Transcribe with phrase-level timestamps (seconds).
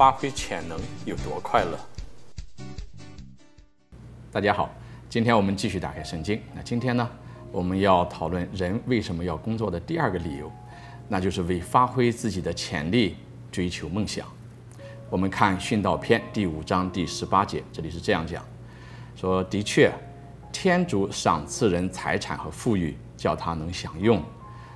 [0.00, 1.78] 发挥潜能有多快乐。
[4.32, 4.70] 大家好，
[5.10, 6.40] 今天我们继续打开圣经。
[6.54, 7.06] 那今天呢，
[7.52, 10.50] 我们要讨论人为什么要工作的第二个理由，
[11.06, 13.14] 那就是为发挥自己的潜力
[13.52, 14.26] 追求梦想。
[15.10, 18.42] 我们看训道篇第五章第十八节，这里是这样讲：
[19.14, 19.92] 说的确，
[20.50, 24.22] 天主赏赐人财产和富裕，叫他能享用，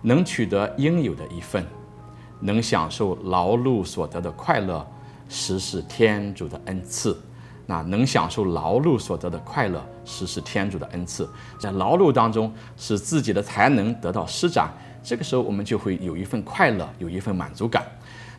[0.00, 1.66] 能取得应有的一份，
[2.38, 4.86] 能享受劳碌所得的快乐，
[5.28, 7.16] 实是天主的恩赐。
[7.70, 11.28] 那能享受劳碌所得的快乐，实是天主的恩赐。
[11.60, 14.70] 在劳碌当中，使自己的才能得到施展，
[15.02, 17.84] 这个时候我们就会有一份快乐，有一份满足感。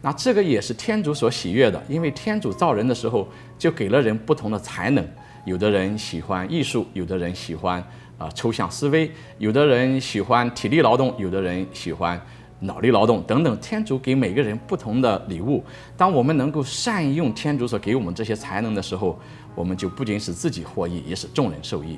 [0.01, 3.27] 那这个也是天主所喜悦的，因为天主造人的时候
[3.59, 5.07] 就给了人不同的才能。
[5.45, 7.83] 有的人喜欢艺术，有的人喜欢
[8.17, 12.19] 啊、抽象思维，有的人喜欢体力劳动，有的人喜欢。
[12.59, 15.63] 脑力劳动等等，天主给每个人不同的礼物。
[15.95, 19.17] 当我们能够善用天主所给我们这些才能的时候，
[19.55, 21.97] 我们就不仅使自己获益，也使众人受益。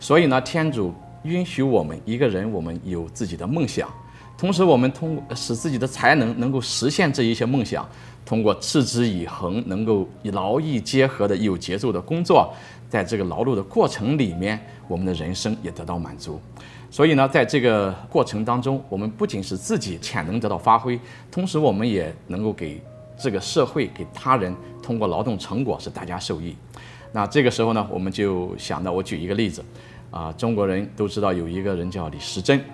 [0.00, 3.88] 所以呢，天主允许我们一个人，我们有自己的梦想，
[4.38, 7.86] 同时我们通过使自己的才能能够实现这一些梦想，
[8.24, 12.54] 通过持之以恒，能够劳逸结合的有节奏的工作，
[12.88, 16.40] 在这个劳碌的过程里面，我们的人生也得到满足。
[16.88, 20.98] 所以呢，在这个过程当中，我们不仅是自己潜能得到发挥，
[21.32, 22.80] 同时我们也能够给
[23.18, 26.54] 这个社会、给他人通过劳动成果使大家受益。
[27.10, 29.64] 那这个时候呢，我们就想到，我举一个例子，
[30.12, 32.64] 啊，中国人都知道有一个人叫李时珍。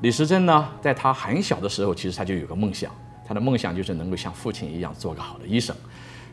[0.00, 2.90] 李时珍呢，在他很小的时候，其实他就有个梦想，
[3.26, 5.76] 他的梦想就是能够像父亲一样做个好的医生。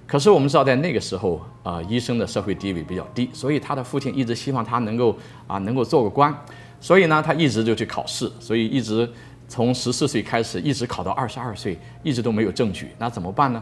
[0.06, 6.34] 可是我们知道，在那个时候，啊，医生的社会地位比较低，所以他的父亲一直希望他能够啊，能够做个官。
[6.80, 9.12] 所以呢，他一直就去考试，所以一直
[9.50, 12.92] 从十四岁开始，一直考到二十二岁，一直都没有中举。
[12.98, 13.62] 那怎么办呢？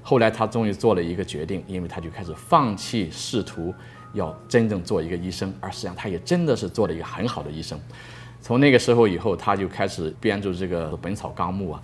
[0.00, 3.74] 后来他终于做了一个决定，因为他就开始放弃仕途，
[4.12, 5.52] 要真正做一个医生。
[5.58, 7.76] 而实际上，他也真的是做了一个很好的医生。
[8.40, 11.82] 从那个时候以后，他就开始编著这个《本草纲目》啊，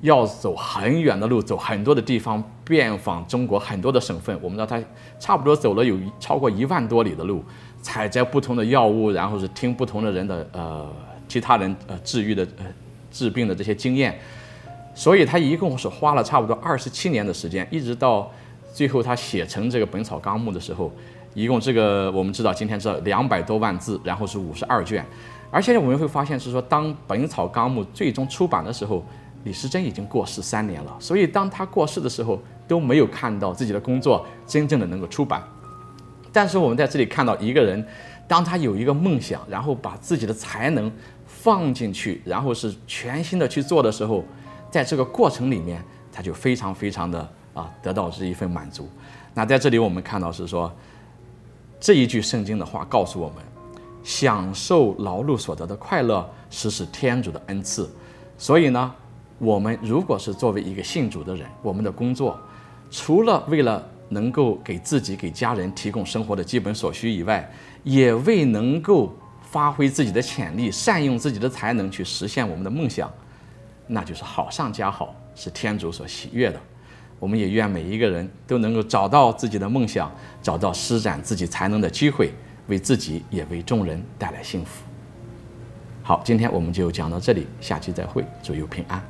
[0.00, 4.38] 要走很远的路，走很多的地方，遍访中国很多的省份。
[4.40, 4.82] 我们知道他
[5.18, 7.44] 差不多走了有超过一万多里的路。
[7.80, 10.92] 采摘不同的药物，然后是听不同的人的呃，
[11.28, 12.66] 其他人呃治愈的呃
[13.08, 14.18] 治病的这些经验，
[14.96, 18.28] 所以他一共是花了差不多二十七年的时间，一直到
[18.74, 20.92] 最后他写成这个《本草纲目》的时候，
[21.34, 25.06] 一共这个我们知道今天知道两百多万字，然后是五十二卷，
[25.50, 29.04] 而且我们会发现是说，当《本草纲目》最终出版的时候，
[29.44, 35.42] 李时珍已经过世三年了，所以当他过世的时候都没有看到自己的工作真正的能够出版。
[36.32, 37.86] 但是我们在这里看到一个人，
[38.26, 40.92] 当他有一个梦想，然后把自己的才能
[41.26, 44.22] 放进去，然后是全心的去做的时候，
[44.70, 45.82] 在这个过程里面，
[46.12, 48.86] 他就非常非常的啊得到这一份满足。
[49.32, 50.70] 那在这里我们看到是说，
[51.80, 53.36] 这一句圣经的话告诉我们，
[54.02, 57.88] 享受劳碌所得的快乐，实是天主的恩赐。
[58.36, 58.94] 所以呢，
[59.38, 62.38] 我们如果是作为一个信主的人，我们的工作
[62.90, 67.50] 除了为了能够给自己、给家人提供生活的基本所需以外，
[67.84, 73.10] 也为能够发挥自己的潜力、善用自己的才能去实现我们的梦想，
[73.86, 76.58] 那就是好上加好，是天主所喜悦的。
[77.18, 80.10] 我们也愿每一个人都能够找到自己的梦想，
[80.40, 82.32] 找到施展自己才能的机会，
[82.68, 84.84] 为自己也为众人带来幸福。
[86.02, 89.02] 好，今天我们就讲到这里，下期再会，祝有平安。